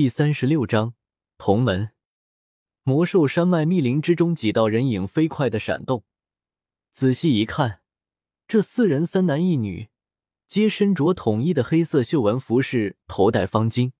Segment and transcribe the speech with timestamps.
[0.00, 0.94] 第三十六章
[1.38, 1.90] 同门。
[2.84, 6.04] 魔兽山脉密林之中，几道人影飞快的闪动。
[6.92, 7.80] 仔细一看，
[8.46, 9.88] 这四人三男一女，
[10.46, 13.90] 皆身着统一的黑色绣纹服饰，头戴方巾，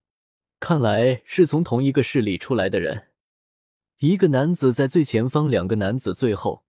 [0.61, 3.08] 看来是从同一个势力出来的人。
[3.99, 6.62] 一个男子在最前方，两个男子最后，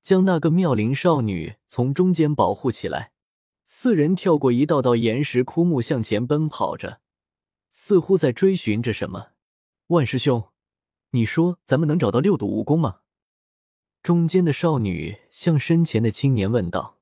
[0.00, 3.10] 将那个妙龄少女从中间保护起来。
[3.64, 7.00] 四人跳过一道道岩石枯木，向前奔跑着。
[7.70, 9.30] 似乎在追寻着什么，
[9.88, 10.48] 万师兄，
[11.10, 13.00] 你说咱们能找到六毒蜈蚣吗？
[14.02, 16.98] 中间的少女向身前的青年问道，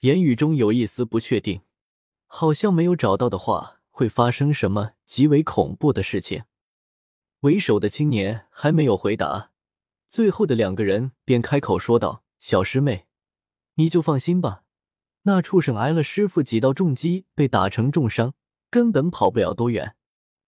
[0.00, 1.62] 言语中有一丝不确定，
[2.26, 6.44] 好像没有找到的话会发生什么极为恐怖的事情。
[7.40, 9.50] 为首的青年还没有回答，
[10.08, 13.06] 最后的两个人便开口说道：“小师妹，
[13.74, 14.64] 你就放心吧，
[15.22, 18.34] 那畜生挨了师傅几道重击，被打成重伤，
[18.70, 19.96] 根本跑不了多远。”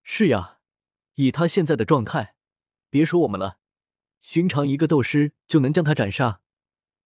[0.09, 0.60] 是呀，
[1.16, 2.37] 以他现在的状态，
[2.88, 3.59] 别说我们了，
[4.23, 6.41] 寻常一个斗师就能将他斩杀。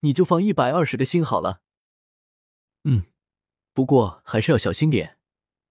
[0.00, 1.62] 你就放一百二十个心好了。
[2.84, 3.06] 嗯，
[3.72, 5.18] 不过还是要小心点，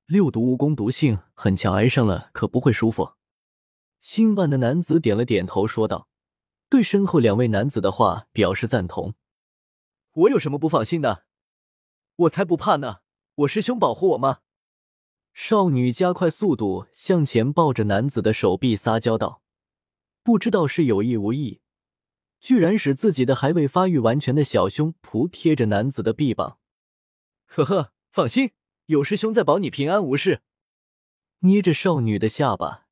[0.07, 3.13] 六毒蜈蚣毒性很强，挨上了可不会舒服。
[4.01, 6.09] 姓万的男子点了点头，说道，
[6.67, 9.13] 对身后两位男子的话表示赞同。
[10.13, 11.27] 我有什么不放心的？
[12.15, 13.01] 我才不怕呢！
[13.35, 14.39] 我师兄保护我吗？
[15.41, 19.41] 少女加快速度向前，抱着男子的手臂撒娇道
[20.21, 21.61] ：“不知道是有意无意，
[22.41, 26.59] 居然使自己的还未发育完全的小胸脯贴着男子的臂膀。”
[27.47, 28.51] 呵呵，放心，
[28.87, 30.41] 有师兄在保你平安无事。
[31.39, 32.87] 捏着少女的下巴，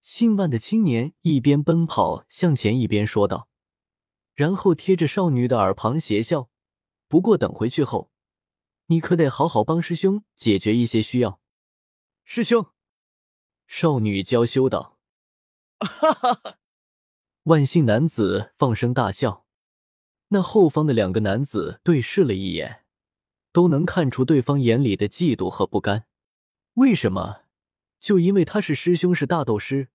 [0.00, 3.48] 姓万的青年一边奔跑向前，一边说道，
[4.34, 6.48] 然后贴着少女的耳旁邪笑
[7.06, 8.10] ：“不过等回去后，
[8.86, 11.38] 你可得好好帮师兄解决一些需要。”
[12.34, 12.68] 师兄，
[13.66, 14.98] 少女娇羞道
[15.80, 16.56] ：“哈哈哈！”
[17.44, 19.44] 万姓男子放声大笑。
[20.28, 22.86] 那后方的两个男子对视了一眼，
[23.52, 26.06] 都能看出对方眼里的嫉妒和不甘。
[26.76, 27.42] 为什么？
[28.00, 29.90] 就因为他是师兄，是大斗师，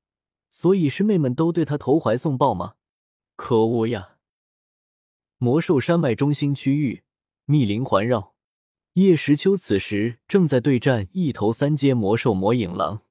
[0.51, 2.75] 所以师妹们都对他投怀送抱吗？
[3.35, 4.17] 可恶呀！
[5.37, 7.03] 魔兽山脉中心区域，
[7.45, 8.35] 密林环绕。
[8.97, 13.03] 叶时秋此时正在对战一头三阶魔兽魔影狼。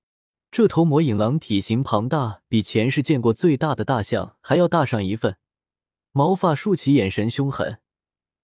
[0.51, 5.37] 这头魔影狼体型庞大，比前世见过最大的大象还要大上一份，
[6.11, 7.79] 毛发竖起，眼神凶狠，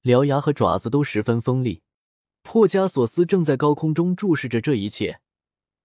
[0.04, 1.82] 獠牙和爪子都十分锋利。
[2.44, 5.20] 破加索斯正在高空中注视着这一切。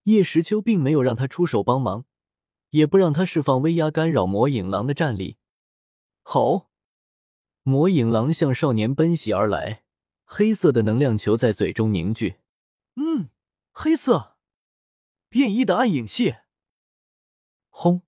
[0.03, 2.05] 叶时秋并没有让他出手帮忙，
[2.69, 5.37] 也不让他释放威压干扰魔影狼的战力。
[6.21, 6.67] 吼！
[7.63, 9.81] 魔影狼向少年奔袭而来。
[10.29, 12.35] 黑色的能量球在嘴中凝聚，
[12.97, 13.29] 嗯，
[13.71, 14.35] 黑色，
[15.29, 16.35] 变异的暗影系。
[17.69, 18.01] 轰！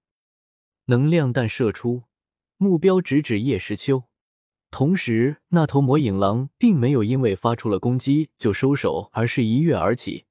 [0.88, 2.04] 能量弹射出，
[2.58, 4.04] 目标直指叶时秋。
[4.70, 10.26] 同时，那头魔影狼并没有因为发出了攻击就收手，而是一跃而起，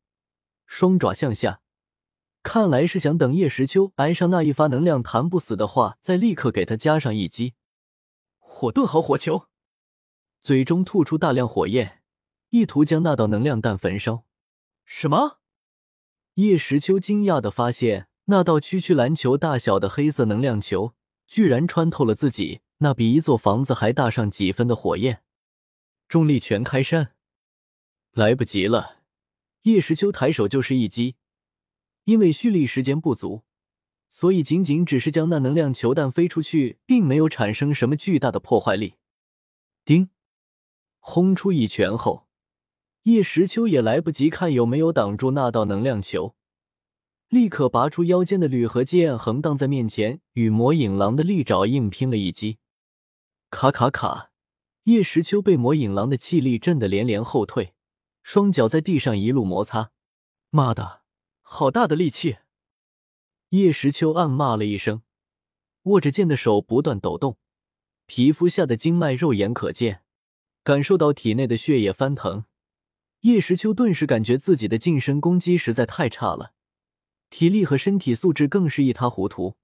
[0.67, 1.63] 双爪向下，
[2.43, 7.55] 看来是想等叶时秋挨上那一发能量弹不死的话，再立刻给他加上一击。
[8.39, 9.49] 火遁好火球。
[10.43, 12.03] 嘴中吐出大量火焰，
[12.51, 14.25] 意图将那道能量弹焚烧。
[14.85, 15.41] 什么？
[16.35, 20.95] 叶时秋惊讶的发现，那道区区篮球大小的黑色能量球，
[21.27, 25.23] 居然穿透了自己那比一座房子还大上几分的火焰。
[26.09, 27.15] 重力全开山，
[28.13, 29.01] 来不及了！
[29.63, 31.17] 叶时秋抬手就是一击，
[32.05, 33.43] 因为蓄力时间不足，
[34.09, 38.95] 所以仅仅只是将那能量球弹飞出去，并没有产生什么巨大的破坏力。
[39.85, 40.09] 叮！
[41.11, 42.29] 轰出一拳后，
[43.05, 46.35] 叶时秋也来不及看有没有挡住那道能量球，
[47.31, 52.59] 立刻拔出腰间的铝合金剑，横荡在面前，与魔影狼的利爪硬拼了一击。
[53.49, 54.33] 卡卡卡！
[54.85, 57.73] 叶时秋被魔影狼的气力震得连连后退，
[58.23, 59.93] 双脚在地上一路摩擦。
[60.51, 61.01] 妈的，
[61.41, 62.37] 好大的力气！
[63.49, 65.01] 叶时秋暗骂了一声，
[65.85, 67.39] 握着剑的手不断抖动，
[68.05, 70.03] 皮肤下的经脉肉眼可见。
[70.69, 72.45] 感受到体内的血液翻腾，
[73.21, 76.53] 叶时秋顿时感觉自己的近身攻击实在太差了，
[77.31, 79.57] 体力和身体素质更是一塌糊涂。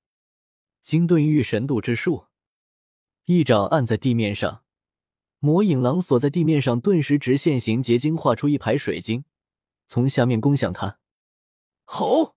[0.80, 2.28] 金盾玉神渡之术，
[3.26, 4.62] 一掌按在地面上，
[5.40, 9.26] 魔影狼锁在地面上，顿时直线型结晶画出一排水晶，
[9.86, 10.98] 从下面攻向他。
[11.84, 12.34] 吼！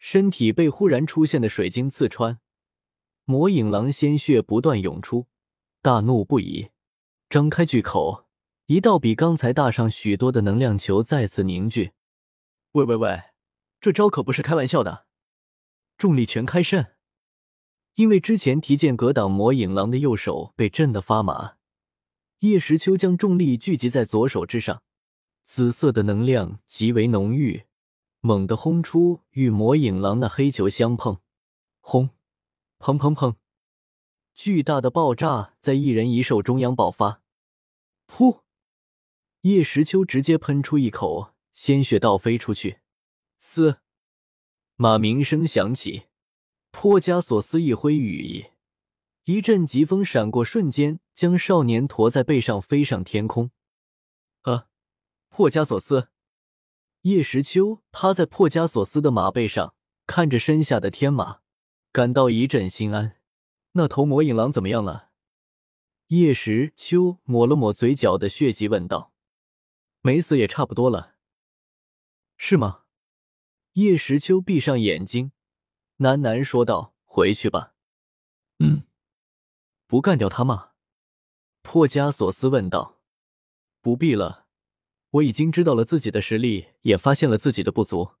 [0.00, 2.40] 身体被忽然出现的水晶刺穿，
[3.26, 5.28] 魔影狼鲜血不断涌出，
[5.80, 6.70] 大怒不已。
[7.30, 8.26] 张开巨口，
[8.66, 11.92] 一道比刚才大上许多的能量球再次凝聚。
[12.72, 13.22] 喂喂喂，
[13.80, 15.06] 这招可不是开玩笑的！
[15.96, 16.96] 重力全开扇。
[17.94, 21.52] 因为之前提剑格挡魔影狼的右手被震得发麻，
[22.40, 24.82] 叶时秋将重力聚集在左手之上，
[25.44, 27.62] 紫色的能量极为浓郁，
[28.18, 31.18] 猛地轰出，与魔影狼那黑球相碰，
[31.78, 32.10] 轰，
[32.80, 33.36] 砰砰砰，
[34.34, 37.19] 巨大的爆炸在一人一兽中央爆发，
[38.10, 38.40] 噗，
[39.42, 42.80] 叶时秋直接喷出一口鲜血，倒飞出去，
[43.38, 43.78] 嘶，
[44.74, 46.08] 马鸣声响起。
[46.72, 48.46] 破加索斯一挥羽翼，
[49.24, 53.50] 一阵疾风闪过，瞬间将少年驮在背上飞上天空。
[54.42, 54.66] 啊！
[55.28, 56.08] 破加索斯，
[57.02, 59.74] 叶时秋趴在破加索斯的马背上，
[60.06, 61.40] 看着身下的天马，
[61.92, 63.16] 感到一阵心安。
[63.72, 65.09] 那头魔影狼怎么样了？
[66.10, 69.12] 叶时秋抹了抹嘴角的血迹，问道
[70.02, 71.14] ：“没死也差不多了，
[72.36, 72.82] 是吗？”
[73.74, 75.30] 叶时秋闭上眼睛。
[75.98, 77.74] 喃喃说道：“回去吧。
[78.58, 78.82] ”“嗯，
[79.86, 80.70] 不干掉他吗？”
[81.62, 83.00] 破加索斯问道。
[83.80, 84.48] “不必了，
[85.10, 88.14] 我已经知道了自己的实力，也发现了自己的不足，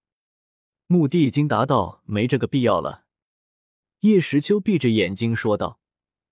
[0.86, 3.06] 目的已经达到，没这个必要了。”
[4.02, 5.79] 叶时秋闭着眼睛说道。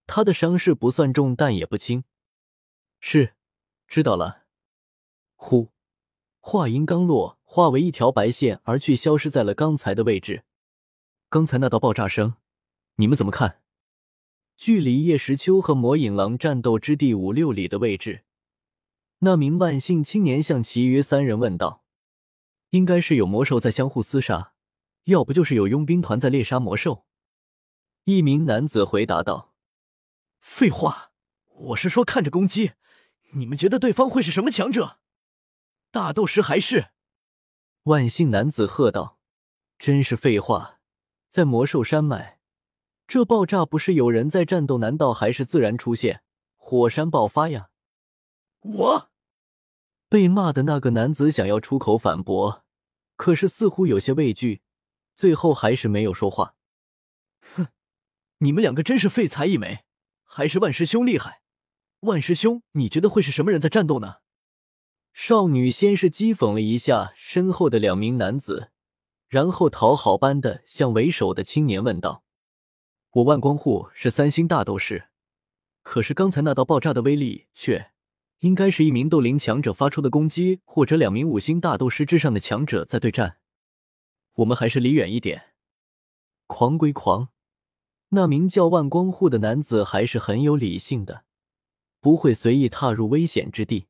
[0.09, 2.03] 他的伤势不算重，但也不轻。
[2.99, 3.35] “是，
[3.87, 4.47] 知道了。”
[5.37, 5.69] 呼，
[6.41, 10.43] 话音刚落，化为一条白线而去，消失在了刚才的位置。
[11.29, 12.35] 刚才那道爆炸声，
[12.97, 13.61] 你们怎么看？
[14.57, 18.25] 距离叶时秋和魔影狼战斗之地五六里的位置，
[19.19, 21.85] 那名万姓青年向其余三人问道
[22.71, 24.55] ：“应该是有魔兽在相互厮杀，
[25.05, 27.05] 要不就是有佣兵团在猎杀魔兽。”
[28.05, 29.53] 一名男子回答道
[30.41, 31.13] ：“废话，
[31.47, 32.73] 我是说看着攻击。
[33.33, 34.99] 你们觉得对方会是什么强者？
[35.91, 36.91] 大斗师还是？”
[37.85, 39.19] 万姓男子喝道
[39.79, 40.77] ：“真是废话。”
[41.29, 42.41] 在魔兽山脉，
[43.07, 44.79] 这爆炸不是有人在战斗？
[44.79, 46.23] 难道还是自然出现
[46.57, 47.69] 火山爆发呀？
[48.61, 49.11] 我
[50.09, 52.65] 被骂的那个男子想要出口反驳，
[53.17, 54.63] 可是似乎有些畏惧，
[55.15, 56.55] 最后还是没有说话。
[57.43, 57.69] 哼，
[58.39, 59.85] 你们两个真是废材一枚，
[60.31, 61.41] 还是万师兄厉害？
[62.01, 64.19] 万师兄，你觉得会是什么人在战斗呢？
[65.13, 68.71] 少女先是讥讽了一下身后的两名男子。
[69.27, 72.25] 然后讨好般的向为首的青年问道
[73.13, 75.09] ：“我万光护是三星大斗士，
[75.83, 77.91] 可是刚才那道爆炸的威力却
[78.39, 83.37] 应该是一名斗灵强者发出的攻击，或者两名五星大斗师之上的强者在对战。
[84.37, 85.55] 我们还是离远一点。”
[86.47, 87.29] 狂归狂，
[88.11, 91.25] 那名叫万光护的男子还是很有理性的，
[92.01, 93.89] 不会随意踏入危险之地。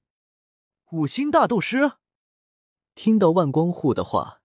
[0.92, 1.92] 五星大斗师
[2.94, 4.36] 听到万光护的话。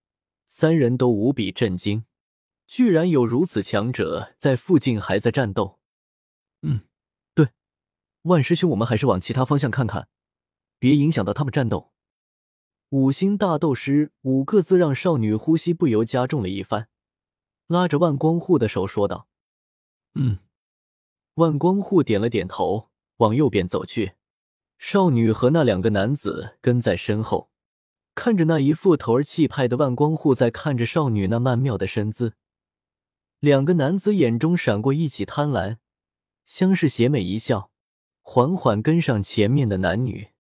[0.46, 2.06] 三人都无比震惊，
[2.68, 5.80] 居然有如此强者在附近还在战斗。
[6.62, 6.82] 嗯，
[7.34, 7.50] 对，
[8.22, 10.10] 万师兄，我们还是往其他方向看看，
[10.78, 11.92] 别影响到他们战斗。
[12.90, 16.88] 五星大斗师五个字让少女呼吸不由加重了一番，
[17.66, 19.28] 拉着万光护的手说道
[20.16, 20.40] ：“嗯。”
[21.36, 24.14] 万光护点了点头，往右边走去，
[24.78, 27.50] 少女和那两个男子跟在身后。
[28.16, 32.36] 看着那一副头儿气派的万光护，在看着少女那曼妙的身姿，
[33.40, 35.78] 两个男子眼中闪过一起贪婪，
[36.46, 37.72] 相视邪魅一笑，
[38.22, 40.33] 缓缓跟上前面的男女。